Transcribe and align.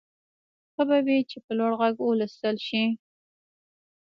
ښه 0.73 0.83
به 0.89 0.97
وي 1.05 1.19
چې 1.29 1.37
په 1.45 1.51
لوړ 1.57 1.71
غږ 1.81 1.95
ولوستل 1.99 2.55
شي. 2.67 2.83